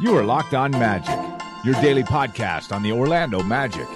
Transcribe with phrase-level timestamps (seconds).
[0.00, 1.14] You are Locked On Magic,
[1.62, 3.86] your daily podcast on the Orlando Magic,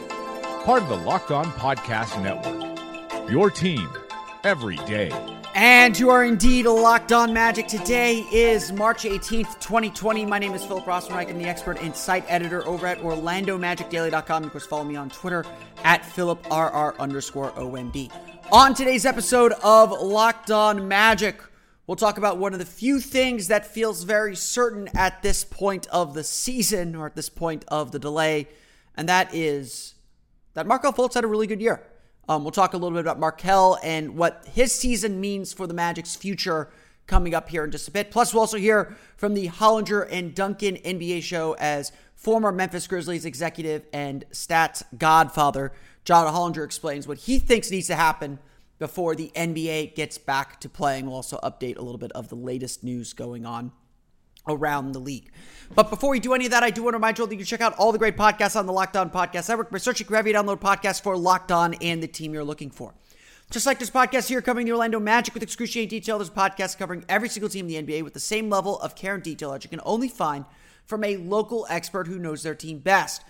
[0.62, 3.30] part of the Locked On Podcast Network.
[3.30, 3.88] Your team
[4.42, 5.10] every day.
[5.54, 7.68] And you are indeed locked on magic.
[7.68, 10.26] Today is March 18th, 2020.
[10.26, 11.30] My name is Philip Rossman-Reich.
[11.30, 14.44] I'm the expert and site editor over at OrlandoMagicDaily.com.
[14.44, 15.46] You can follow me on Twitter
[15.84, 18.12] at PhilipRR underscore OMD.
[18.52, 21.40] On today's episode of Locked On Magic,
[21.86, 25.86] We'll talk about one of the few things that feels very certain at this point
[25.88, 28.48] of the season or at this point of the delay,
[28.96, 29.94] and that is
[30.54, 31.82] that Markelle Fultz had a really good year.
[32.26, 35.74] Um, we'll talk a little bit about Markelle and what his season means for the
[35.74, 36.70] Magic's future
[37.06, 38.10] coming up here in just a bit.
[38.10, 43.26] Plus, we'll also hear from the Hollinger and Duncan NBA show as former Memphis Grizzlies
[43.26, 45.72] executive and stats godfather
[46.04, 48.38] John Hollinger explains what he thinks needs to happen
[48.78, 51.06] before the NBA gets back to playing.
[51.06, 53.72] We'll also update a little bit of the latest news going on
[54.48, 55.30] around the league.
[55.74, 57.38] But before we do any of that, I do want to remind you that you
[57.38, 60.06] can check out all the great podcasts on the Locked On Podcast Network by searching
[60.06, 62.94] wherever you download podcasts for Locked On and the team you're looking for.
[63.50, 67.04] Just like this podcast here covering the Orlando Magic with excruciating detail, there's podcasts covering
[67.08, 69.64] every single team in the NBA with the same level of care and detail that
[69.64, 70.44] you can only find
[70.86, 73.22] from a local expert who knows their team best.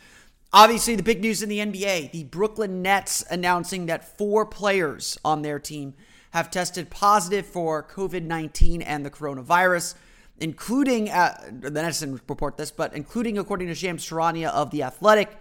[0.57, 5.43] Obviously, the big news in the NBA the Brooklyn Nets announcing that four players on
[5.43, 5.95] their team
[6.31, 9.97] have tested positive for COVID 19 and the coronavirus,
[10.39, 14.85] including, uh, the Nets didn't report this, but including, according to Shams Charania of The
[14.85, 15.37] Athletic,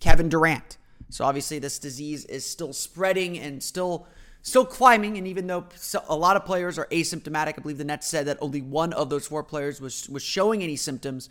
[0.00, 0.78] Kevin Durant.
[1.10, 4.08] So obviously, this disease is still spreading and still.
[4.42, 5.66] Still climbing, and even though
[6.08, 9.10] a lot of players are asymptomatic, I believe the Nets said that only one of
[9.10, 11.28] those four players was was showing any symptoms.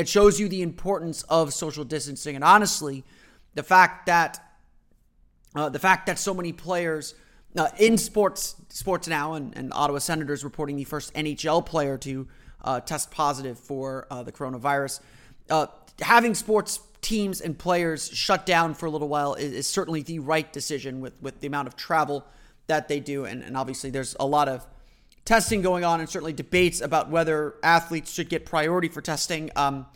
[0.00, 3.04] It shows you the importance of social distancing, and honestly,
[3.54, 4.42] the fact that
[5.54, 7.14] uh, the fact that so many players
[7.54, 12.26] uh, in sports sports now, and, and, Ottawa Senators reporting the first NHL player to
[12.64, 15.00] uh, test positive for uh, the coronavirus.
[15.50, 15.66] Uh,
[16.00, 20.18] having sports teams and players shut down for a little while is, is, certainly the
[20.18, 22.24] right decision with with the amount of travel
[22.68, 24.66] that they do, and, and obviously there's a lot of
[25.24, 29.50] testing going on and certainly debates about whether athletes should get priority for testing.
[29.56, 29.86] Um,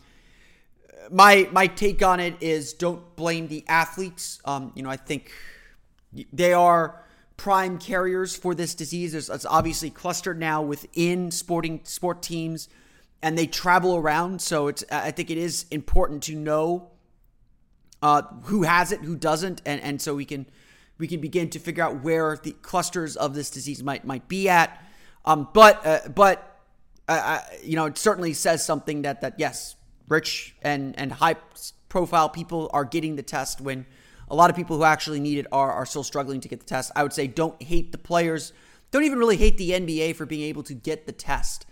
[1.11, 4.39] my my take on it is don't blame the athletes.
[4.45, 5.31] Um, you know, I think
[6.31, 7.03] they are
[7.37, 9.13] prime carriers for this disease.
[9.13, 12.69] It's, it's obviously clustered now within sporting sport teams,
[13.21, 14.41] and they travel around.
[14.41, 16.91] So it's I think it is important to know
[18.01, 20.45] uh, who has it, who doesn't, and and so we can
[20.97, 24.49] we can begin to figure out where the clusters of this disease might might be
[24.49, 24.81] at.
[25.25, 26.61] Um, but uh, but
[27.07, 29.75] uh, you know, it certainly says something that that yes,
[30.07, 31.35] rich and and high
[31.89, 33.85] profile people are getting the test when
[34.27, 36.65] a lot of people who actually need it are are still struggling to get the
[36.65, 36.91] test.
[36.95, 38.53] I would say don't hate the players.
[38.91, 41.65] Don't even really hate the NBA for being able to get the test.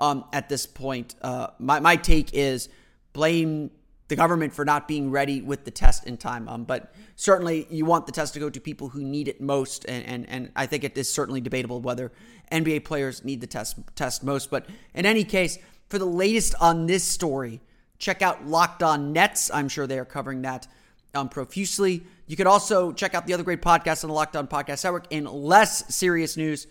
[0.00, 2.68] Um, at this point, uh, my my take is
[3.12, 3.70] blame
[4.08, 6.48] the government for not being ready with the test in time.
[6.48, 9.84] Um, but certainly, you want the test to go to people who need it most,
[9.86, 12.10] and and, and I think it is certainly debatable whether
[12.50, 14.50] NBA players need the test test most.
[14.50, 15.58] But in any case,
[15.88, 17.60] for the latest on this story,
[17.98, 19.50] check out Locked On Nets.
[19.52, 20.66] I'm sure they are covering that
[21.14, 22.02] um, profusely.
[22.26, 25.06] You could also check out the other great podcasts on the Locked On Podcast Network.
[25.10, 26.66] In less serious news,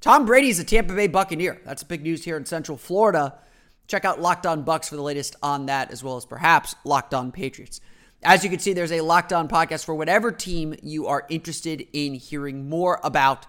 [0.00, 1.60] Tom Brady's a Tampa Bay Buccaneer.
[1.64, 3.38] That's big news here in Central Florida.
[3.86, 7.14] Check out Locked On Bucs for the latest on that, as well as perhaps Locked
[7.14, 7.80] On Patriots.
[8.22, 11.86] As you can see, there's a Locked On podcast for whatever team you are interested
[11.92, 13.46] in hearing more about.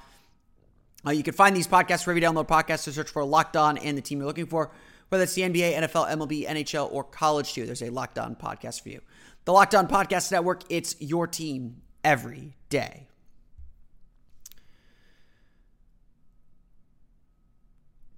[1.05, 3.77] Uh, you can find these podcasts wherever you download podcasts to search for Locked On
[3.77, 4.71] and the team you're looking for,
[5.09, 7.65] whether it's the NBA, NFL, MLB, NHL, or college too.
[7.65, 9.01] There's a Locked On podcast for you.
[9.45, 13.07] The Locked On Podcast Network, it's your team every day.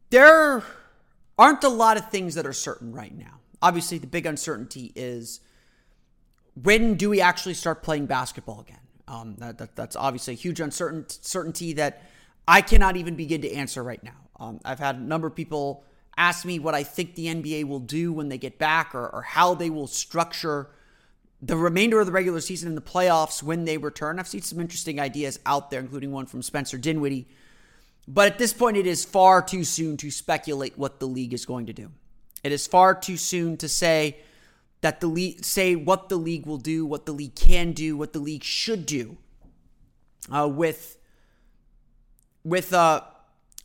[0.09, 0.63] There
[1.39, 3.39] aren't a lot of things that are certain right now.
[3.61, 5.39] Obviously, the big uncertainty is
[6.61, 8.79] when do we actually start playing basketball again?
[9.07, 12.03] Um, that, that, that's obviously a huge uncertainty that
[12.47, 14.17] I cannot even begin to answer right now.
[14.39, 15.83] Um, I've had a number of people
[16.17, 19.21] ask me what I think the NBA will do when they get back or, or
[19.21, 20.69] how they will structure
[21.41, 24.19] the remainder of the regular season and the playoffs when they return.
[24.19, 27.27] I've seen some interesting ideas out there, including one from Spencer Dinwiddie.
[28.11, 31.45] But at this point, it is far too soon to speculate what the league is
[31.45, 31.91] going to do.
[32.43, 34.17] It is far too soon to say
[34.81, 38.13] that the league say what the league will do, what the league can do, what
[38.13, 39.17] the league should do
[40.33, 40.97] uh, with
[42.43, 43.01] with uh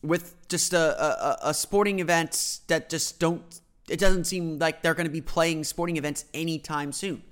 [0.02, 4.94] with just a, a, a sporting events that just don't it doesn't seem like they're
[4.94, 7.23] going to be playing sporting events anytime soon.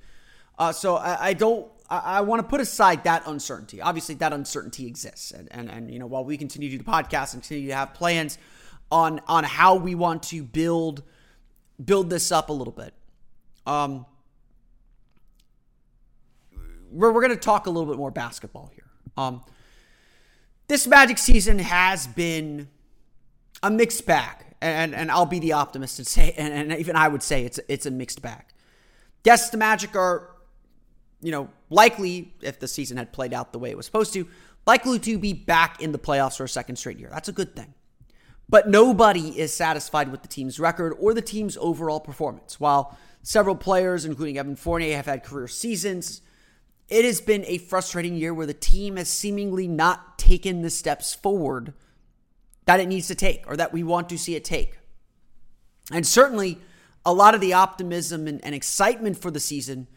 [0.58, 3.82] Uh, so I, I don't I, I want to put aside that uncertainty.
[3.82, 6.90] Obviously, that uncertainty exists, and, and and you know while we continue to do the
[6.90, 8.38] podcast and continue to have plans
[8.90, 11.02] on on how we want to build
[11.84, 12.94] build this up a little bit,
[13.66, 14.06] um,
[16.90, 18.88] we're, we're going to talk a little bit more basketball here.
[19.16, 19.42] Um,
[20.68, 22.68] this Magic season has been
[23.62, 27.08] a mixed bag, and, and I'll be the optimist and say, and, and even I
[27.08, 28.44] would say it's it's a mixed bag.
[29.24, 30.30] Yes, the Magic are,
[31.22, 34.26] you know, likely if the season had played out the way it was supposed to,
[34.66, 37.08] likely to be back in the playoffs for a second straight year.
[37.10, 37.74] That's a good thing.
[38.48, 42.60] But nobody is satisfied with the team's record or the team's overall performance.
[42.60, 46.20] While several players, including Evan Fournier, have had career seasons,
[46.88, 51.14] it has been a frustrating year where the team has seemingly not taken the steps
[51.14, 51.72] forward
[52.66, 54.78] that it needs to take or that we want to see it take.
[55.90, 56.58] And certainly,
[57.04, 59.88] a lot of the optimism and, and excitement for the season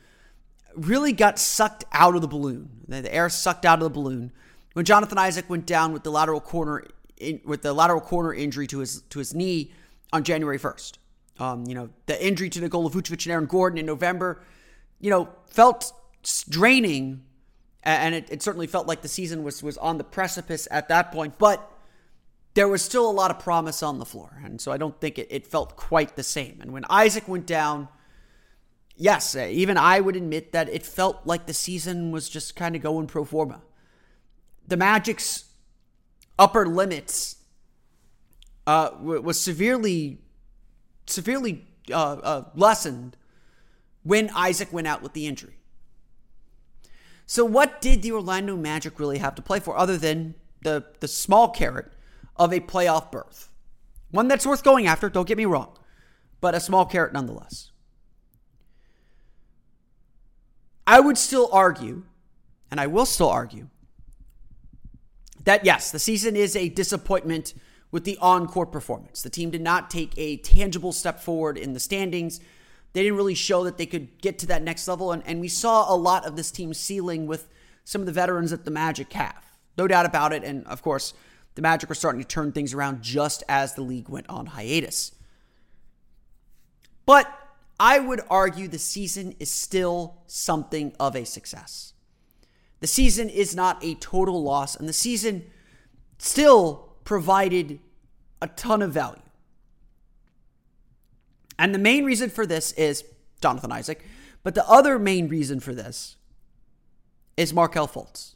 [0.75, 2.69] really got sucked out of the balloon.
[2.87, 4.31] The, air sucked out of the balloon
[4.73, 6.85] when Jonathan Isaac went down with the lateral corner
[7.17, 9.71] in, with the lateral corner injury to his to his knee
[10.11, 10.97] on January 1st.
[11.39, 14.41] Um, you know, the injury to Nikola Vucevic and Aaron Gordon in November,
[14.99, 15.91] you know, felt
[16.47, 17.23] draining,
[17.83, 21.11] and it, it certainly felt like the season was was on the precipice at that
[21.11, 21.37] point.
[21.37, 21.71] But
[22.53, 25.19] there was still a lot of promise on the floor, and so I don't think
[25.19, 26.59] it, it felt quite the same.
[26.61, 27.89] And when Isaac went down,
[28.95, 32.81] yes, even I would admit that it felt like the season was just kind of
[32.81, 33.61] going pro forma.
[34.67, 35.45] The Magic's
[36.39, 37.37] upper limits
[38.67, 40.19] uh, was severely,
[41.05, 43.15] severely uh, uh, lessened
[44.03, 45.57] when Isaac went out with the injury.
[47.27, 51.07] So, what did the Orlando Magic really have to play for other than the, the
[51.07, 51.91] small carrot
[52.35, 53.49] of a playoff berth?
[54.11, 55.77] One that's worth going after, don't get me wrong,
[56.39, 57.71] but a small carrot nonetheless.
[60.87, 62.03] I would still argue,
[62.69, 63.69] and I will still argue,
[65.43, 67.53] that yes, the season is a disappointment
[67.91, 69.21] with the on court performance.
[69.21, 72.39] The team did not take a tangible step forward in the standings.
[72.93, 75.11] They didn't really show that they could get to that next level.
[75.11, 77.47] And, and we saw a lot of this team's ceiling with
[77.83, 79.45] some of the veterans that the Magic have.
[79.77, 80.43] No doubt about it.
[80.43, 81.13] And of course,
[81.55, 85.11] the Magic were starting to turn things around just as the league went on hiatus.
[87.05, 87.31] But
[87.79, 91.93] I would argue the season is still something of a success.
[92.79, 95.45] The season is not a total loss, and the season
[96.17, 97.79] still provided
[98.41, 99.21] a ton of value.
[101.57, 103.03] And the main reason for this is
[103.41, 104.03] Jonathan Isaac.
[104.43, 106.17] But the other main reason for this
[107.37, 108.35] is Markelle Fultz.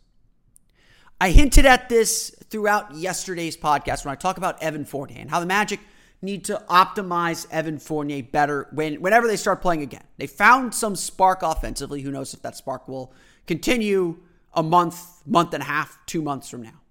[1.22, 5.40] I hinted at this throughout yesterday's podcast when I talk about Evan Fournier and how
[5.40, 5.80] the Magic
[6.22, 10.04] need to optimize Evan Fournier better when whenever they start playing again.
[10.18, 12.02] They found some spark offensively.
[12.02, 13.14] Who knows if that spark will
[13.48, 14.18] continue
[14.54, 16.82] a month, month and a half, two months from now.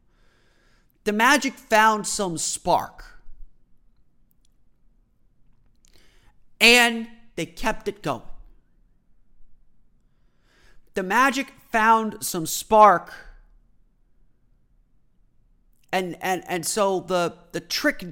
[1.04, 3.18] The Magic found some spark
[6.60, 8.22] and they kept it going.
[10.94, 13.14] The Magic found some spark.
[15.92, 18.04] And and and so the the trick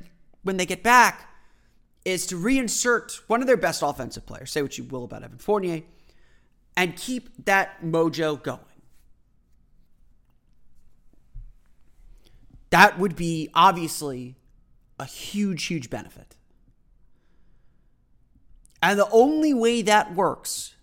[0.47, 1.29] when they get back
[2.05, 4.53] is to reinsert one of their best offensive players.
[4.53, 5.83] Say what you will about Evan Fournier,
[6.77, 8.61] and keep that mojo going.
[12.71, 14.37] That would be obviously
[15.01, 16.37] a huge, huge benefit.
[18.81, 20.77] And the only way that works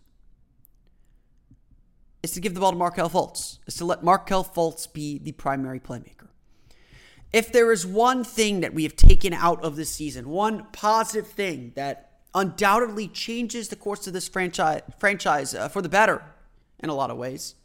[2.22, 5.32] is to give the ball to Markelle Fultz, is to let Markelle Fultz be the
[5.32, 6.28] primary playmaker.
[7.34, 11.28] If there is one thing that we have taken out of this season, one positive
[11.28, 16.24] thing that undoubtedly changes the course of this franchise, franchise uh, for the better
[16.80, 17.56] in a lot of ways,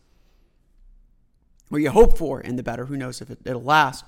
[1.71, 4.07] or you hope for in the better, who knows if it, it'll last,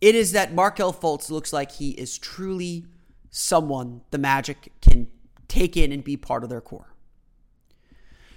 [0.00, 2.86] it is that Markelle Fultz looks like he is truly
[3.30, 5.08] someone the Magic can
[5.46, 6.94] take in and be part of their core.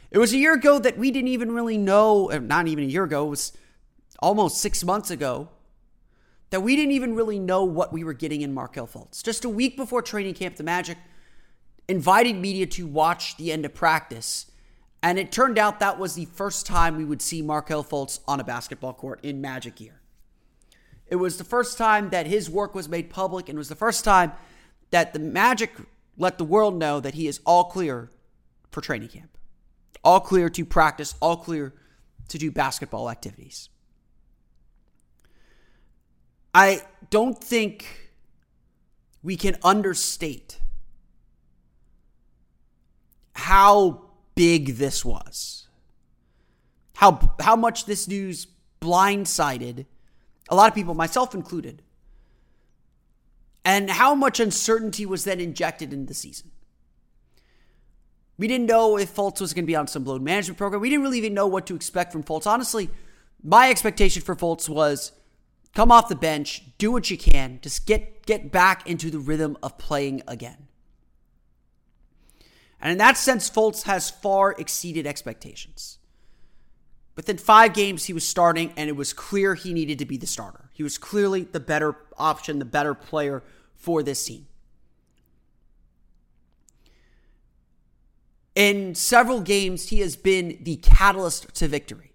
[0.09, 3.05] It was a year ago that we didn't even really know, not even a year
[3.05, 3.53] ago, it was
[4.21, 5.49] almost six months ago,
[6.51, 9.23] that we didn't even really know what we were getting in Markelle Fultz.
[9.23, 10.97] Just a week before training camp, the Magic
[11.87, 14.51] invited media to watch the end of practice.
[15.01, 18.39] And it turned out that was the first time we would see Markelle Fultz on
[18.39, 20.01] a basketball court in Magic gear.
[21.07, 23.75] It was the first time that his work was made public, and it was the
[23.75, 24.33] first time
[24.91, 25.71] that the Magic
[26.17, 28.09] let the world know that he is all clear
[28.69, 29.37] for training camp,
[30.03, 31.73] all clear to practice, all clear
[32.27, 33.69] to do basketball activities.
[36.53, 38.12] I don't think
[39.24, 40.60] we can understate
[43.34, 44.05] how
[44.36, 45.67] big this was.
[46.96, 48.48] How how much this news
[48.79, 49.86] blindsided
[50.51, 51.81] a lot of people, myself included.
[53.63, 56.51] And how much uncertainty was then injected into the season.
[58.38, 60.81] We didn't know if Fultz was going to be on some load management program.
[60.81, 62.46] We didn't really even know what to expect from Fultz.
[62.46, 62.89] Honestly,
[63.41, 65.13] my expectation for Fultz was
[65.73, 69.57] come off the bench, do what you can, just get get back into the rhythm
[69.63, 70.67] of playing again.
[72.79, 75.99] And in that sense, Fultz has far exceeded expectations.
[77.15, 80.25] Within five games, he was starting, and it was clear he needed to be the
[80.25, 80.69] starter.
[80.73, 83.43] He was clearly the better option, the better player
[83.75, 84.47] for this team.
[88.55, 92.10] In several games, he has been the catalyst to victory.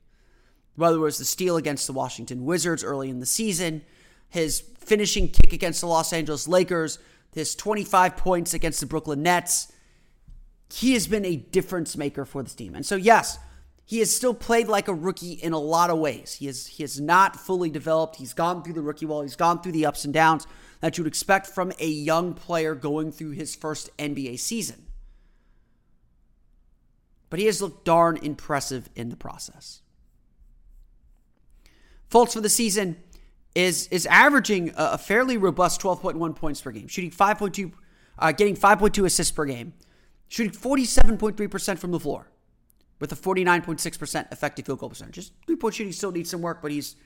[0.76, 3.82] Whether it was the steal against the Washington Wizards early in the season,
[4.28, 6.98] his finishing kick against the Los Angeles Lakers,
[7.32, 9.72] his 25 points against the Brooklyn Nets,
[10.72, 12.74] he has been a difference maker for this team.
[12.74, 13.38] And so, yes,
[13.84, 16.34] he has still played like a rookie in a lot of ways.
[16.34, 18.16] He is he has not fully developed.
[18.16, 19.22] He's gone through the rookie wall.
[19.22, 20.46] He's gone through the ups and downs
[20.80, 24.86] that you would expect from a young player going through his first NBA season.
[27.30, 29.82] But he has looked darn impressive in the process.
[32.10, 32.96] Fultz for the season
[33.54, 37.72] is is averaging a fairly robust 12.1 points per game, shooting 5.2,
[38.18, 39.72] uh, getting 5.2 assists per game,
[40.28, 42.28] shooting 47.3% from the floor
[43.00, 45.14] with a 49.6% effective field goal percentage.
[45.14, 46.96] Just three point shooting still needs some work, but he's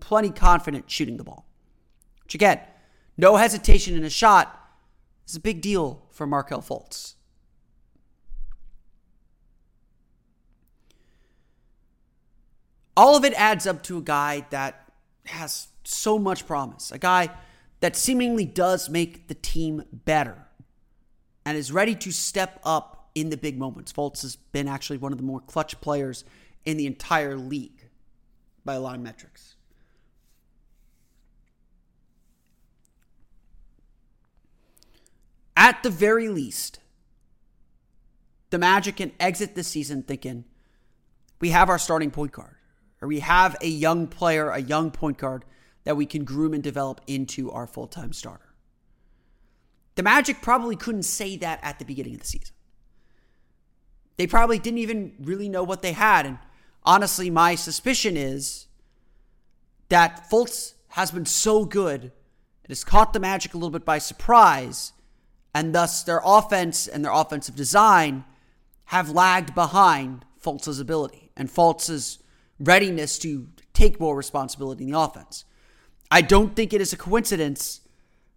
[0.00, 1.46] plenty confident shooting the ball.
[2.24, 2.60] Which again,
[3.16, 4.56] no hesitation in a shot
[5.26, 7.14] is a big deal for Markelle Fultz.
[13.00, 14.92] All of it adds up to a guy that
[15.24, 17.30] has so much promise, a guy
[17.80, 20.36] that seemingly does make the team better
[21.46, 23.90] and is ready to step up in the big moments.
[23.90, 26.24] Fultz has been actually one of the more clutch players
[26.66, 27.86] in the entire league
[28.66, 29.54] by a lot of metrics.
[35.56, 36.80] At the very least,
[38.50, 40.44] the Magic can exit the season thinking
[41.40, 42.56] we have our starting point guard,
[43.00, 45.44] or we have a young player, a young point guard
[45.84, 48.54] that we can groom and develop into our full time starter.
[49.94, 52.54] The Magic probably couldn't say that at the beginning of the season.
[54.16, 56.26] They probably didn't even really know what they had.
[56.26, 56.38] And
[56.84, 58.66] honestly, my suspicion is
[59.88, 62.12] that Fultz has been so good,
[62.64, 64.92] it has caught the Magic a little bit by surprise,
[65.54, 68.24] and thus their offense and their offensive design
[68.86, 72.18] have lagged behind Fultz's ability and Fultz's
[72.60, 75.44] readiness to take more responsibility in the offense.
[76.10, 77.80] I don't think it is a coincidence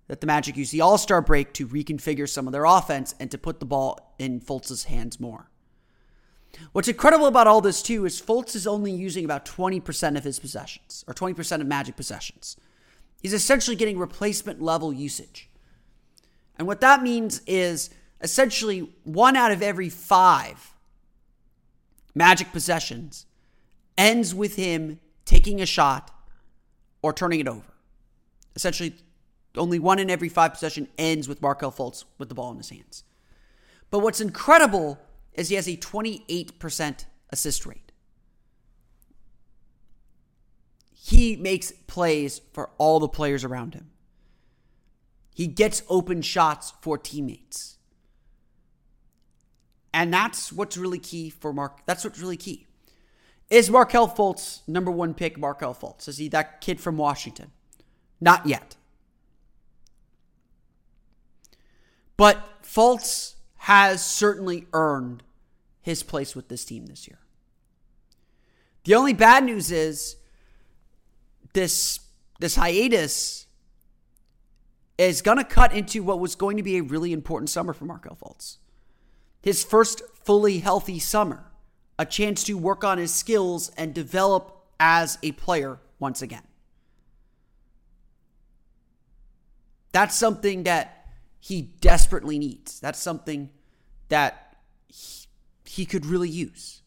[0.08, 3.30] that the Magic used the All Star break to reconfigure some of their offense and
[3.32, 5.50] to put the ball in Fultz's hands more.
[6.72, 10.40] What's incredible about all this, too, is Fultz is only using about 20% of his
[10.40, 12.58] possessions, or 20% of Magic possessions.
[13.22, 15.50] He's essentially getting replacement level usage.
[16.58, 17.90] And what that means is
[18.22, 20.76] essentially one out of every five
[22.14, 23.26] Magic possessions
[23.98, 26.12] ends with him taking a shot
[27.02, 27.74] or turning it over.
[28.56, 28.96] Essentially,
[29.56, 32.70] only one in every five possession ends with Markelle Fultz with the ball in his
[32.70, 33.04] hands.
[33.92, 35.00] But what's incredible
[35.34, 37.92] is he has a 28% assist rate.
[40.92, 43.90] He makes plays for all the players around him.
[45.36, 47.78] He gets open shots for teammates.
[49.94, 51.86] And that's what's really key for Mark.
[51.86, 52.68] That's what's really key.
[53.54, 56.08] Is Markelle Fultz number one pick Markelle Fultz?
[56.08, 57.52] Is he that kid from Washington?
[58.20, 58.78] Not yet.
[62.18, 65.22] But Fultz has certainly earned
[65.84, 67.20] his place with this team this year.
[68.86, 70.16] The only bad news is
[71.54, 72.00] this
[72.40, 73.46] this hiatus
[74.98, 77.86] is going to cut into what was going to be a really important summer for
[77.86, 78.58] Markelle Fultz.
[79.44, 81.52] His first fully healthy summer,
[81.98, 86.44] a chance to work on his skills and develop as a player once again.
[89.92, 91.08] That's something that
[91.40, 92.80] he desperately needs.
[92.80, 93.50] That's something
[94.10, 94.58] that
[94.88, 95.28] he,
[95.66, 96.82] he could really use.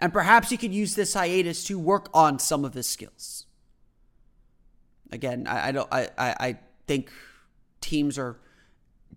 [0.00, 3.46] And perhaps he could use this hiatus to work on some of his skills.
[5.10, 7.10] Again, I, I don't I, I, I think
[7.80, 8.36] teams are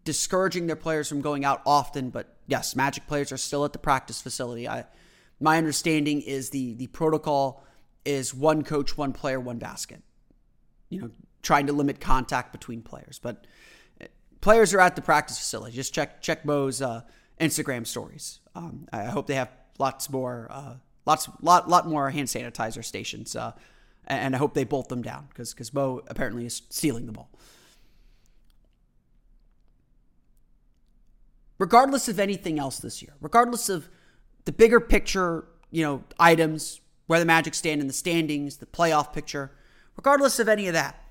[0.04, 3.80] discouraging their players from going out often, but yes, Magic players are still at the
[3.80, 4.68] practice facility.
[4.68, 4.86] I
[5.42, 7.64] my understanding is the the protocol
[8.06, 10.02] is one coach, one player, one basket.
[10.90, 13.48] You know, trying to limit contact between players, but
[14.42, 15.76] players are at the practice facility.
[15.76, 17.02] Just check check Mo's uh,
[17.40, 18.40] Instagram stories.
[18.56, 23.36] Um, I hope they have lots more uh, lots lot lot more hand sanitizer stations,
[23.36, 23.54] uh,
[24.06, 27.30] and I hope they bolt them down because because Mo apparently is stealing the ball.
[31.58, 33.88] Regardless of anything else this year, regardless of
[34.46, 39.14] the bigger picture, you know, items, where the Magic stand in the standings, the playoff
[39.14, 39.52] picture,
[39.96, 41.02] regardless of any of that,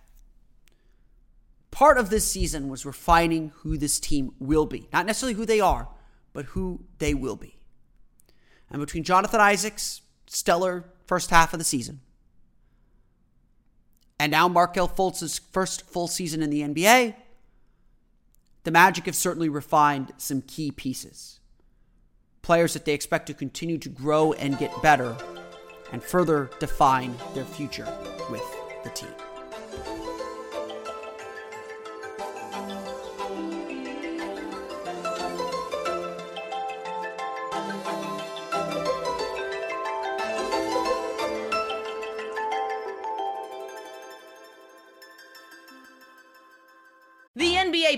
[1.70, 4.88] part of this season was refining who this team will be.
[4.92, 5.88] Not necessarily who they are,
[6.32, 7.56] but who they will be.
[8.70, 12.00] And between Jonathan Isaac's stellar first half of the season
[14.20, 17.14] and now Markelle Fultz's first full season in the NBA,
[18.64, 21.39] the Magic have certainly refined some key pieces.
[22.42, 25.16] Players that they expect to continue to grow and get better
[25.92, 27.86] and further define their future
[28.30, 28.44] with
[28.84, 29.14] the team.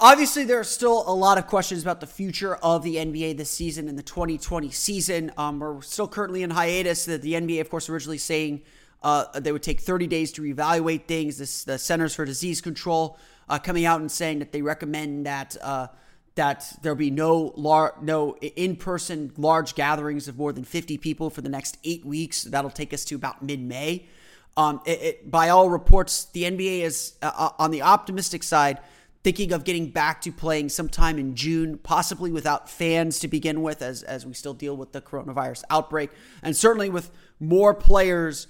[0.00, 3.50] Obviously, there are still a lot of questions about the future of the NBA this
[3.50, 5.30] season and the 2020 season.
[5.38, 7.04] Um, we're still currently in hiatus.
[7.04, 8.62] The, the NBA, of course, originally saying
[9.04, 11.38] uh, they would take 30 days to reevaluate things.
[11.38, 13.16] This, the Centers for Disease Control
[13.48, 15.86] uh, coming out and saying that they recommend that uh,
[16.34, 21.40] that there'll be no lar- no in-person large gatherings of more than 50 people for
[21.40, 22.42] the next eight weeks.
[22.42, 24.08] That'll take us to about mid-May.
[24.56, 28.80] Um, it, it, by all reports, the NBA is uh, uh, on the optimistic side
[29.24, 33.80] thinking of getting back to playing sometime in June, possibly without fans to begin with,
[33.80, 36.10] as, as we still deal with the coronavirus outbreak,
[36.42, 37.10] and certainly with
[37.40, 38.46] more players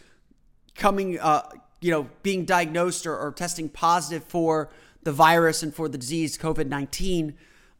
[0.75, 1.49] coming, uh,
[1.81, 4.69] you know, being diagnosed or, or, testing positive for
[5.05, 7.37] the virus and for the disease COVID nineteen.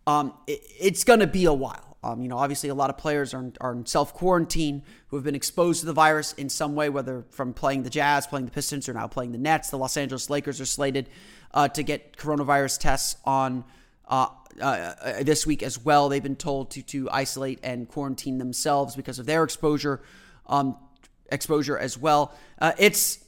[0.07, 1.97] Um, it, it's going to be a while.
[2.05, 5.25] Um, you know, obviously, a lot of players are, are in self quarantine who have
[5.25, 8.53] been exposed to the virus in some way, whether from playing the Jazz, playing the
[8.53, 9.71] Pistons, or now playing the Nets.
[9.71, 11.09] The Los Angeles Lakers are slated
[11.55, 13.65] uh, to get coronavirus tests on
[14.09, 14.27] uh,
[14.61, 16.09] uh, this week as well.
[16.09, 20.03] They've been told to to isolate and quarantine themselves because of their exposure
[20.47, 20.77] um,
[21.31, 22.35] exposure as well.
[22.61, 23.25] Uh, it's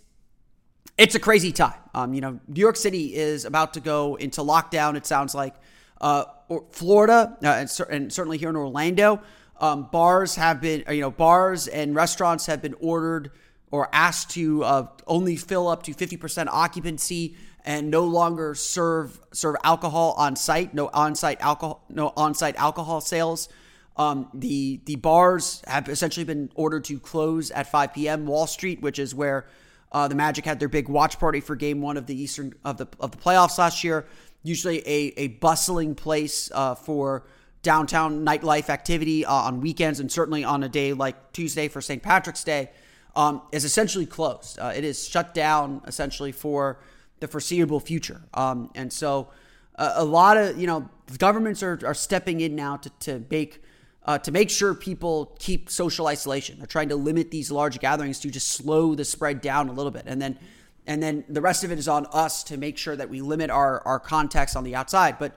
[0.99, 1.79] it's a crazy time.
[1.95, 4.97] Um, you know, New York City is about to go into lockdown.
[4.97, 5.55] It sounds like
[6.01, 6.25] uh,
[6.73, 9.23] Florida uh, and, and, certainly here in Orlando,
[9.61, 13.31] um, bars have been you know bars and restaurants have been ordered
[13.71, 17.37] or asked to uh, only fill up to 50% occupancy
[17.67, 20.73] and no longer serve serve alcohol on site.
[20.73, 21.85] No on site alcohol.
[21.91, 23.49] No on site alcohol sales.
[23.97, 28.27] Um, the the bars have essentially been ordered to close at 5 p.m.
[28.27, 29.47] Wall Street, which is where
[29.91, 32.77] uh, the Magic had their big watch party for Game One of the Eastern of
[32.77, 34.07] the of the playoffs last year.
[34.45, 37.27] Usually a a bustling place uh, for
[37.63, 42.01] downtown nightlife activity uh, on weekends, and certainly on a day like Tuesday for St.
[42.01, 42.71] Patrick's Day,
[43.17, 44.57] um, is essentially closed.
[44.61, 46.79] Uh, it is shut down essentially for
[47.21, 48.23] the foreseeable future.
[48.35, 49.29] Um, and so
[49.77, 53.63] uh, a lot of, you know, governments are, are stepping in now to, to make
[54.05, 56.59] uh, to make sure people keep social isolation.
[56.59, 59.91] They're trying to limit these large gatherings to just slow the spread down a little
[59.91, 60.05] bit.
[60.07, 60.39] And then
[60.87, 63.51] and then the rest of it is on us to make sure that we limit
[63.51, 65.19] our, our contacts on the outside.
[65.19, 65.33] But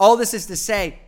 [0.00, 0.98] all this is to say,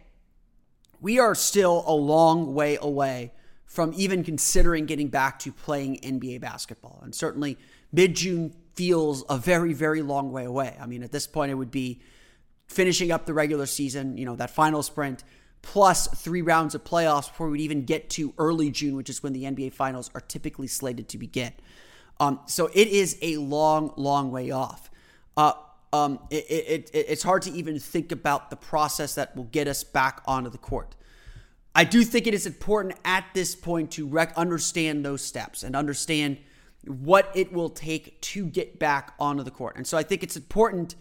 [1.01, 3.33] we are still a long way away
[3.67, 7.01] from even considering getting back to playing NBA basketball.
[7.03, 7.59] And certainly
[7.93, 10.77] mid June feels a very, very long way away.
[10.81, 12.01] I mean, at this point, it would be
[12.67, 15.23] finishing up the regular season, you know, that final sprint,
[15.63, 19.33] plus three rounds of playoffs before we'd even get to early June, which is when
[19.33, 21.53] the NBA finals are typically slated to begin.
[22.21, 24.91] Um, so it is a long, long way off.
[25.37, 25.53] Uh,
[25.93, 29.69] um, it, it, it, it's hard to even think about the process that will get
[29.69, 30.97] us back onto the court.
[31.75, 35.75] I do think it is important at this point to rec- understand those steps and
[35.75, 36.39] understand
[36.89, 39.77] what it will take to get back onto the court.
[39.77, 40.97] And so I think it's important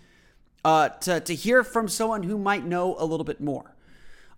[0.66, 3.76] uh, to, to hear from someone who might know a little bit more.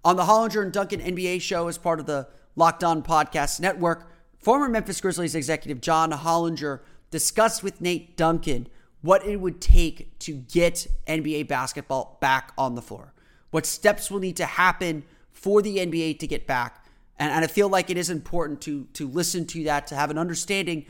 [0.03, 4.11] On the Hollinger and Duncan NBA show, as part of the Locked On Podcast Network,
[4.37, 6.81] former Memphis Grizzlies executive John Hollinger
[7.11, 8.67] discussed with Nate Duncan
[9.01, 13.13] what it would take to get NBA basketball back on the floor,
[13.51, 16.83] what steps will need to happen for the NBA to get back.
[17.19, 20.09] And, and I feel like it is important to to listen to that, to have
[20.09, 20.85] an understanding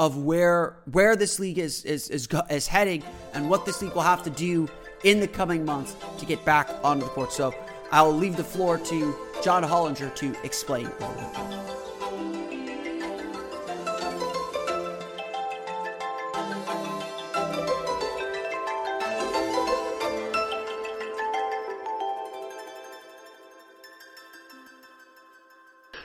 [0.00, 3.02] of where where this league is is is, is heading
[3.34, 4.66] and what this league will have to do
[5.04, 7.30] in the coming months to get back onto the court.
[7.32, 7.54] So
[7.92, 10.88] I'll leave the floor to John Hollinger to explain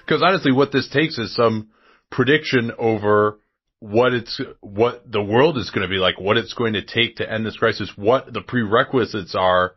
[0.06, 1.70] Because honestly, what this takes is some
[2.12, 3.40] prediction over
[3.80, 7.18] what it's what the world is going to be like, what it's going to take
[7.18, 9.76] to end this crisis, what the prerequisites are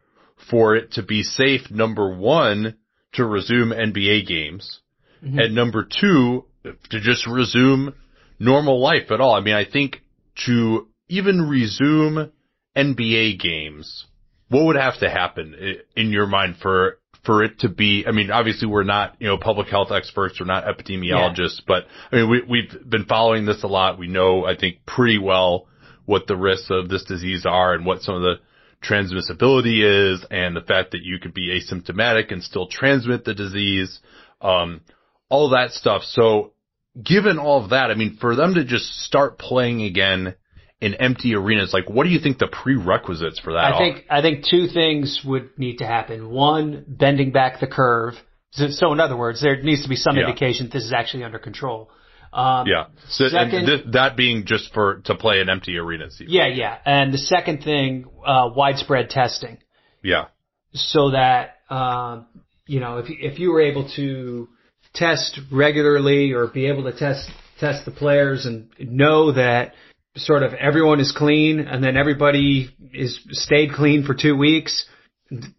[0.50, 1.70] for it to be safe.
[1.70, 2.76] Number one,
[3.14, 4.80] to resume NBA games,
[5.24, 5.38] mm-hmm.
[5.38, 7.94] and number two, to just resume
[8.38, 9.34] normal life at all.
[9.34, 10.02] I mean, I think
[10.46, 12.30] to even resume
[12.76, 14.06] NBA games,
[14.48, 15.54] what would have to happen
[15.96, 19.36] in your mind for for it to be, I mean, obviously we're not, you know,
[19.36, 21.64] public health experts, we're not epidemiologists, yeah.
[21.66, 23.98] but I mean, we, we've been following this a lot.
[23.98, 25.66] We know, I think, pretty well
[26.06, 28.36] what the risks of this disease are and what some of the
[28.82, 34.00] transmissibility is and the fact that you could be asymptomatic and still transmit the disease,
[34.40, 34.80] um,
[35.28, 36.04] all that stuff.
[36.04, 36.54] So
[36.98, 40.34] given all of that, I mean, for them to just start playing again
[40.80, 41.72] in empty arenas.
[41.72, 43.78] Like, what do you think the prerequisites for that I are?
[43.78, 46.30] think I think two things would need to happen.
[46.30, 48.14] One, bending back the curve.
[48.52, 50.26] So, so in other words, there needs to be some yeah.
[50.26, 51.90] indication that this is actually under control.
[52.32, 52.86] Um, yeah.
[53.08, 56.08] So, second, th- that being just for to play an empty arena.
[56.20, 56.78] Yeah, yeah.
[56.84, 59.58] And the second thing, uh, widespread testing.
[60.02, 60.26] Yeah.
[60.72, 62.26] So that um,
[62.66, 64.48] you know, if if you were able to
[64.94, 69.74] test regularly or be able to test test the players and know that
[70.16, 74.86] sort of everyone is clean and then everybody is stayed clean for two weeks,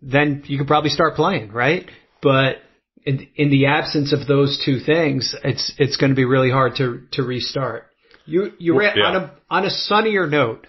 [0.02, 1.90] then you could probably start playing, right?
[2.22, 2.58] But
[3.06, 6.76] in, in the absence of those two things, it's it's going to be really hard
[6.78, 7.88] to to restart.
[8.26, 9.04] You you well, yeah.
[9.04, 10.68] on a on a sunnier note,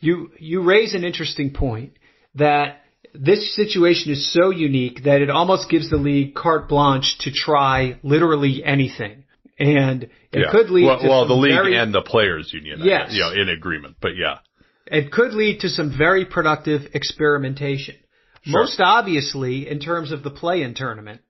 [0.00, 1.92] you you raise an interesting point
[2.34, 2.82] that
[3.14, 7.98] this situation is so unique that it almost gives the league carte blanche to try
[8.02, 9.24] literally anything
[9.58, 10.50] and it yeah.
[10.50, 13.32] could lead well, to well the league very, and the players union, yes, you know,
[13.32, 13.96] in agreement.
[14.00, 14.38] But yeah,
[14.86, 17.96] it could lead to some very productive experimentation.
[18.42, 18.62] Sure.
[18.62, 21.20] Most obviously, in terms of the play-in tournament.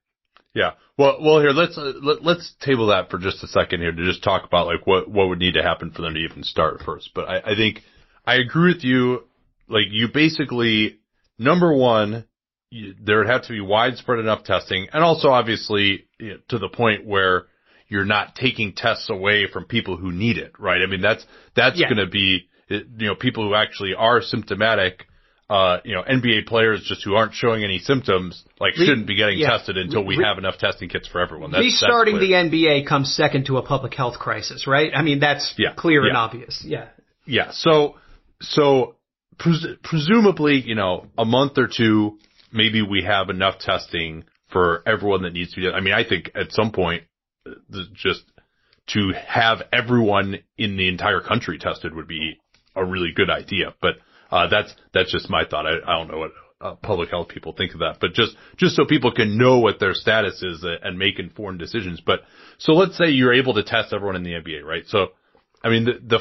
[0.54, 0.72] Yeah.
[0.96, 4.04] Well, well, here let's uh, let, let's table that for just a second here to
[4.04, 6.82] just talk about like what what would need to happen for them to even start
[6.84, 7.10] first.
[7.14, 7.80] But I, I think
[8.26, 9.24] I agree with you.
[9.68, 10.98] Like you basically
[11.38, 12.24] number one,
[12.70, 16.58] you, there would have to be widespread enough testing, and also obviously you know, to
[16.58, 17.46] the point where
[17.88, 20.81] you're not taking tests away from people who need it, right?
[20.83, 21.24] I mean, that's,
[21.57, 21.88] that's yeah.
[21.88, 25.07] going to be, you know, people who actually are symptomatic,
[25.48, 29.16] uh, you know, NBA players just who aren't showing any symptoms, like Re- shouldn't be
[29.16, 29.51] getting yeah.
[29.51, 31.51] tested until we Re- have enough testing kits for everyone.
[31.51, 34.92] That's, restarting that's the NBA comes second to a public health crisis, right?
[34.94, 35.72] I mean, that's yeah.
[35.74, 36.62] clear and obvious.
[36.66, 36.88] Yeah.
[37.24, 37.53] Yeah.
[37.53, 37.96] So,
[38.40, 38.96] so
[39.38, 42.18] pres- presumably, you know, a month or two,
[42.53, 45.66] maybe we have enough testing for everyone that needs to be.
[45.66, 45.74] Done.
[45.74, 47.05] I mean, I think at some point
[47.94, 48.24] just
[48.88, 52.40] to have everyone in the entire country tested would be
[52.74, 53.74] a really good idea.
[53.80, 53.96] But
[54.30, 55.66] uh, that's that's just my thought.
[55.66, 58.76] I, I don't know what uh, public health people think of that, but just just
[58.76, 62.00] so people can know what their status is and make informed decisions.
[62.04, 62.20] But
[62.58, 64.84] so let's say you're able to test everyone in the NBA, right?
[64.87, 65.08] So,
[65.62, 66.20] I mean, the, the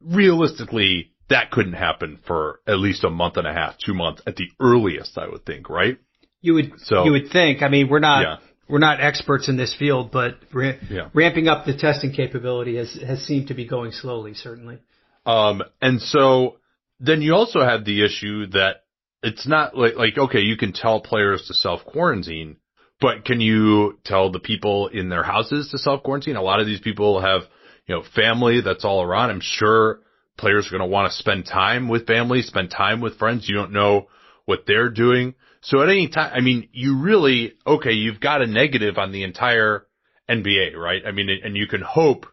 [0.00, 4.36] realistically that couldn't happen for at least a month and a half, two months at
[4.36, 5.98] the earliest, I would think, right?
[6.40, 7.62] You would so, you would think.
[7.62, 8.22] I mean, we're not.
[8.22, 11.08] Yeah we're not experts in this field, but ra- yeah.
[11.14, 14.78] ramping up the testing capability has has seemed to be going slowly, certainly.
[15.24, 16.58] Um, and so
[17.00, 18.84] then you also have the issue that
[19.22, 22.56] it's not like like okay, you can tell players to self quarantine,
[23.00, 26.36] but can you tell the people in their houses to self quarantine?
[26.36, 27.42] A lot of these people have
[27.86, 29.30] you know family that's all around.
[29.30, 30.00] I'm sure
[30.36, 33.48] players are going to want to spend time with family, spend time with friends.
[33.48, 34.08] You don't know
[34.44, 35.34] what they're doing.
[35.62, 39.24] So at any time, I mean, you really, okay, you've got a negative on the
[39.24, 39.86] entire
[40.28, 41.02] NBA, right?
[41.06, 42.26] I mean, and you can hope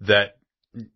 [0.00, 0.36] that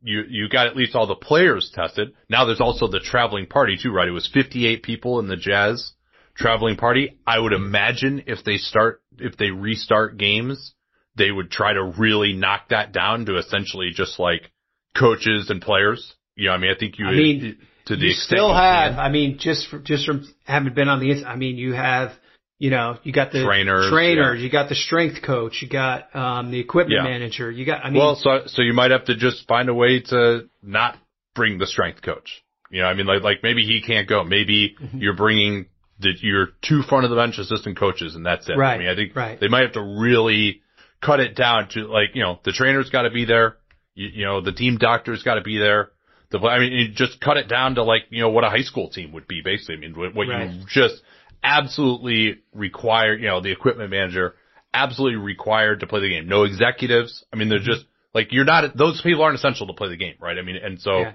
[0.02, 2.12] you you got at least all the players tested.
[2.28, 4.08] Now there's also the traveling party too, right?
[4.08, 5.92] It was 58 people in the Jazz
[6.36, 7.18] traveling party.
[7.26, 10.74] I would imagine if they start if they restart games,
[11.16, 14.52] they would try to really knock that down to essentially just like
[14.96, 16.14] coaches and players.
[16.36, 17.06] You know, I mean, I think you.
[17.06, 18.98] I mean, to the you extent still have.
[18.98, 21.24] I mean, just for, just from having been on the.
[21.24, 22.12] I mean, you have.
[22.56, 24.44] You know, you got the Trainers, trainers, yeah.
[24.44, 27.10] you got the strength coach, you got um, the equipment Yeah.
[27.10, 27.84] manager, you got.
[27.84, 30.96] I mean, well, so so you might have to just find a way to not
[31.34, 32.42] bring the strength coach.
[32.70, 34.22] You know, I mean, like like maybe he can't go.
[34.22, 34.98] Maybe Mm-hmm.
[34.98, 35.66] you're bringing
[35.98, 38.56] the your two front of the bench assistant coaches, and that's it.
[38.56, 39.38] Right, I mean, I think right.
[39.38, 40.62] they might have to really
[41.02, 43.56] cut it down to like you know the trainer's got to be there.
[43.94, 45.90] You, you know, the team doctor's got to be there.
[46.30, 48.62] The I mean, you just cut it down to like you know what a high
[48.62, 49.76] school team would be basically.
[49.76, 50.50] I mean, what, what Right.
[50.50, 51.02] you just
[51.42, 53.14] absolutely require.
[53.16, 54.34] You know, the equipment manager
[54.72, 56.26] absolutely required to play the game.
[56.28, 57.24] No executives.
[57.32, 57.84] I mean, they're just
[58.14, 58.76] like you're not.
[58.76, 60.36] Those people aren't essential to play the game, right?
[60.38, 61.00] I mean, and so.
[61.00, 61.12] Yeah.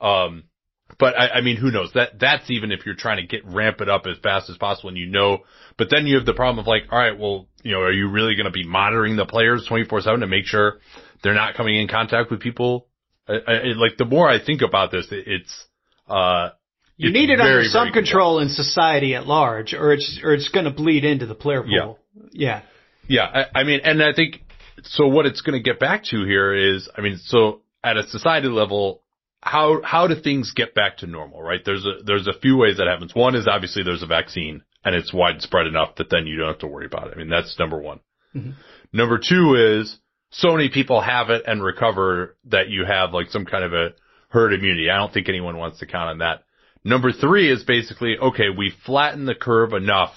[0.00, 0.44] Um,
[0.98, 1.90] but I, I mean, who knows?
[1.94, 4.90] That that's even if you're trying to get ramp it up as fast as possible,
[4.90, 5.38] and you know.
[5.78, 8.10] But then you have the problem of like, all right, well, you know, are you
[8.10, 10.80] really going to be monitoring the players 24 seven to make sure
[11.22, 12.88] they're not coming in contact with people?
[13.46, 15.66] I, I, like the more I think about this, it, it's
[16.08, 16.50] uh,
[16.96, 20.34] you it's need it very, under some control in society at large, or it's or
[20.34, 21.98] it's going to bleed into the player pool.
[22.32, 22.62] Yeah.
[23.08, 24.42] Yeah, I, I mean, and I think
[24.84, 25.06] so.
[25.06, 28.48] What it's going to get back to here is, I mean, so at a society
[28.48, 29.02] level,
[29.40, 31.42] how how do things get back to normal?
[31.42, 31.60] Right?
[31.64, 33.14] There's a there's a few ways that happens.
[33.14, 36.58] One is obviously there's a vaccine and it's widespread enough that then you don't have
[36.60, 37.14] to worry about it.
[37.14, 38.00] I mean, that's number one.
[38.92, 39.96] Number two is
[40.32, 43.90] so many people have it and recover that you have like some kind of a
[44.30, 44.90] herd immunity.
[44.90, 46.44] I don't think anyone wants to count on that.
[46.84, 50.14] Number three is basically, okay, we flatten the curve enough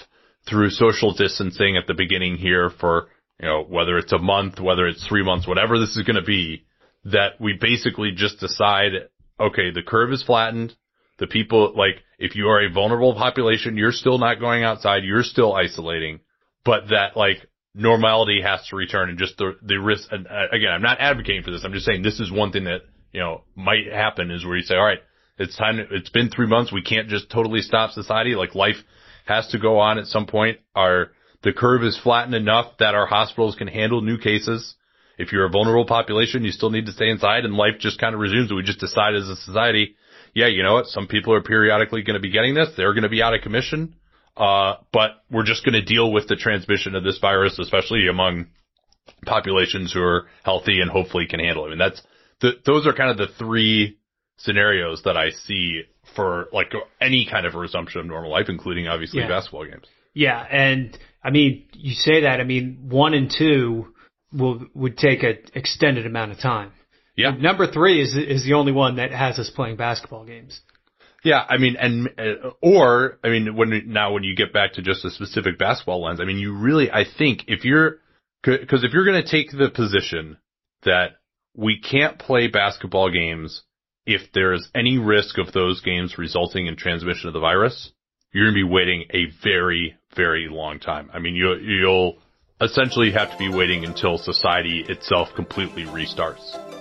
[0.50, 3.08] through social distancing at the beginning here for,
[3.40, 6.24] you know, whether it's a month, whether it's three months, whatever this is going to
[6.24, 6.66] be,
[7.04, 8.92] that we basically just decide,
[9.40, 10.74] okay, the curve is flattened.
[11.18, 15.24] The people, like, if you are a vulnerable population, you're still not going outside, you're
[15.24, 16.22] still isolating,
[16.64, 20.72] but that, like, normality has to return and just the, the risk, and uh, again,
[20.72, 23.44] I'm not advocating for this, I'm just saying this is one thing that, you know,
[23.56, 25.00] might happen is where you say, all right,
[25.38, 28.78] it's time, it's been three months, we can't just totally stop society, like life
[29.26, 30.60] has to go on at some point.
[30.76, 31.12] Our,
[31.44, 34.76] the curve is flattened enough that our hospitals can handle new cases.
[35.18, 38.14] If you're a vulnerable population, you still need to stay inside and life just kind
[38.14, 38.52] of resumes.
[38.52, 39.96] We just decide as a society,
[40.34, 40.88] yeah, you know what?
[40.88, 42.70] Some people are periodically going to be getting this.
[42.76, 43.96] They're going to be out of commission.
[44.38, 48.48] Uh, but we're just going to deal with the transmission of this virus, especially among
[49.26, 51.68] populations who are healthy and hopefully can handle it.
[51.68, 52.02] I mean, that's
[52.42, 53.98] the, those are kind of the three
[54.38, 55.84] scenarios that I see
[56.16, 59.28] for like any kind of resumption of normal life, including obviously Yeah.
[59.30, 59.86] basketball games.
[60.14, 62.40] Yeah, and I mean, you say that.
[62.40, 63.94] I mean, one and two
[64.32, 66.72] will would take an extended amount of time.
[67.18, 67.32] Yeah.
[67.32, 70.62] Number three is is the only one that has us playing basketball games.
[71.26, 74.84] Yeah, I mean, and uh, or I mean, when now when you get back to
[74.84, 77.98] just a specific basketball lens, I mean, you really, I think if you're
[78.44, 80.38] because if you're going to take the position
[80.84, 81.14] that
[81.58, 83.64] we can't play basketball games
[84.06, 87.92] if there's any risk of those games resulting in transmission of the virus,
[88.32, 91.10] you're going to be waiting a very, very long time.
[91.12, 92.20] I mean, you you'll
[92.62, 96.75] essentially have to be waiting until society itself completely restarts.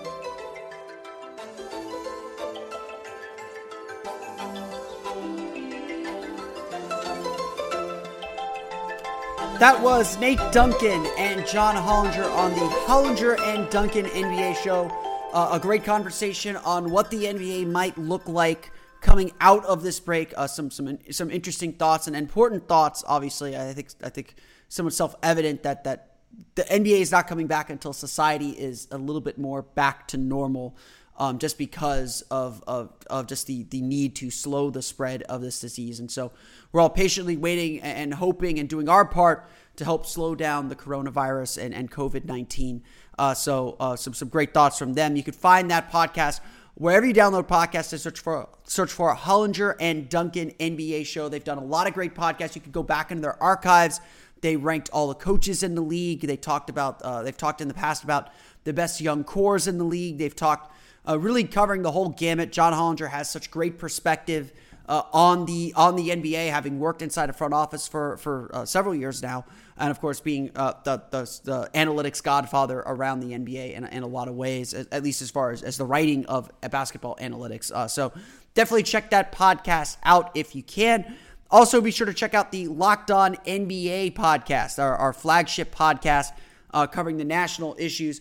[9.64, 14.90] That was Nate Duncan and John Hollinger on the Hollinger and Duncan NBA show.
[15.32, 20.00] Uh, a great conversation on what the NBA might look like coming out of this
[20.00, 20.34] break.
[20.36, 23.04] Uh, some some some interesting thoughts and important thoughts.
[23.06, 24.34] Obviously, I think I think
[24.68, 26.18] somewhat self evident that that
[26.56, 30.18] the NBA is not coming back until society is a little bit more back to
[30.18, 30.76] normal.
[31.16, 35.42] Um, just because of, of, of just the, the need to slow the spread of
[35.42, 36.00] this disease.
[36.00, 36.32] And so
[36.72, 40.76] we're all patiently waiting and hoping and doing our part to help slow down the
[40.76, 42.82] coronavirus and, and COVID 19.
[43.16, 45.14] Uh, so, uh, some, some great thoughts from them.
[45.14, 46.40] You can find that podcast
[46.74, 51.28] wherever you download podcasts and search for search for Hollinger and Duncan NBA show.
[51.28, 52.54] They've done a lot of great podcasts.
[52.54, 54.00] You can go back into their archives.
[54.40, 56.22] They ranked all the coaches in the league.
[56.22, 58.30] They talked about uh, they've talked in the past about
[58.64, 60.18] the best young cores in the league.
[60.18, 60.72] They've talked
[61.08, 62.52] uh, really covering the whole gamut.
[62.52, 64.52] John Hollinger has such great perspective
[64.88, 68.64] uh, on the on the NBA, having worked inside a front office for for uh,
[68.64, 69.44] several years now,
[69.78, 74.02] and of course being uh, the, the the analytics godfather around the NBA in, in
[74.02, 77.72] a lot of ways, at least as far as, as the writing of basketball analytics.
[77.72, 78.12] Uh, so
[78.54, 81.16] definitely check that podcast out if you can.
[81.50, 86.32] Also, be sure to check out the Locked On NBA podcast, our, our flagship podcast
[86.72, 88.20] uh, covering the national issues.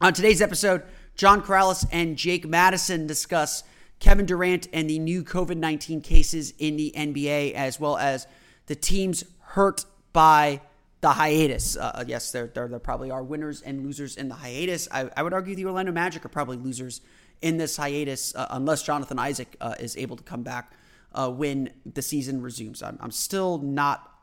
[0.00, 0.82] On today's episode,
[1.16, 3.64] John Karalis and Jake Madison discuss
[3.98, 8.26] Kevin Durant and the new COVID 19 cases in the NBA, as well as
[8.66, 10.60] the teams hurt by
[11.00, 11.76] the hiatus.
[11.76, 14.88] Uh, yes, there, there, there, probably are winners and losers in the hiatus.
[14.90, 17.00] I, I, would argue the Orlando Magic are probably losers
[17.40, 20.72] in this hiatus, uh, unless Jonathan Isaac uh, is able to come back
[21.14, 22.82] uh, when the season resumes.
[22.82, 24.15] I'm, I'm still not uh,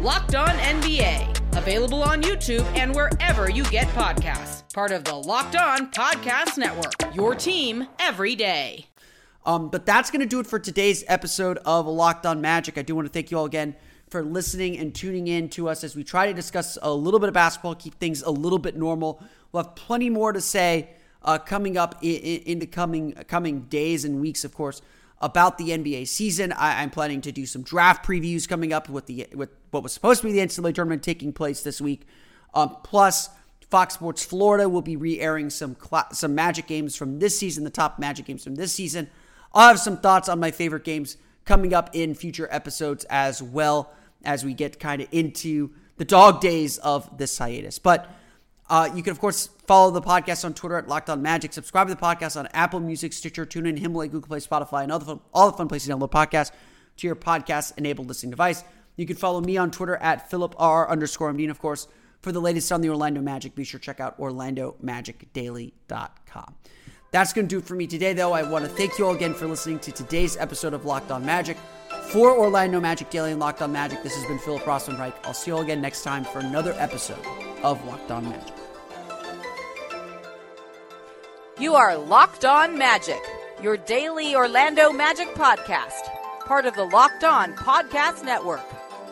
[0.00, 4.72] Locked On NBA, available on YouTube and wherever you get podcasts.
[4.74, 7.14] Part of the Locked On Podcast Network.
[7.14, 8.86] Your team every day.
[9.44, 12.78] Um, but that's going to do it for today's episode of Locked On Magic.
[12.78, 13.76] I do want to thank you all again
[14.08, 17.28] for listening and tuning in to us as we try to discuss a little bit
[17.28, 19.22] of basketball, keep things a little bit normal.
[19.52, 20.90] We'll have plenty more to say
[21.22, 24.82] uh, coming up in, in, the coming coming days and weeks, of course,
[25.20, 26.52] about the NBA season.
[26.52, 29.92] I, am planning to do some draft previews coming up with the with what was
[29.92, 32.06] supposed to be the NCAA tournament taking place this week.
[32.54, 33.30] Um, plus,
[33.68, 37.70] Fox Sports Florida will be re-airing some cl- some Magic games from this season, the
[37.70, 39.08] top Magic games from this season.
[39.54, 43.92] I'll have some thoughts on my favorite games coming up in future episodes as well
[44.24, 47.78] as we get kind of into the dog days of this hiatus.
[47.78, 48.10] But
[48.68, 51.52] uh, you can, of course, follow the podcast on Twitter at Locked On Magic.
[51.52, 54.98] Subscribe to the podcast on Apple Music, Stitcher, TuneIn, Himalaya, Google Play, Spotify, and all
[54.98, 56.52] the fun, all the fun places to download podcasts
[56.98, 58.64] to your podcast-enabled listening device.
[58.96, 61.42] You can follow me on Twitter at Philip R underscore MD.
[61.42, 61.88] And of course,
[62.20, 66.54] for the latest on the Orlando Magic, be sure to check out OrlandoMagicDaily.com.
[67.10, 68.32] That's going to do it for me today, though.
[68.32, 71.26] I want to thank you all again for listening to today's episode of Locked On
[71.26, 71.58] Magic.
[72.08, 75.26] For Orlando Magic Daily and Locked On Magic, this has been Philip Rossman-Reich.
[75.26, 77.18] I'll see you all again next time for another episode
[77.62, 78.54] of Locked On Magic.
[81.58, 83.20] You are Locked On Magic,
[83.62, 86.08] your daily Orlando Magic podcast,
[86.46, 88.64] part of the Locked On Podcast Network.